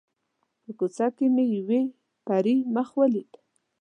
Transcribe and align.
په 0.63 0.71
کوڅه 0.79 1.07
کې 1.17 1.25
مې 1.35 1.45
یوې 1.57 1.81
پري 2.27 2.55
مخې 2.75 2.95
ولیده. 2.99 3.39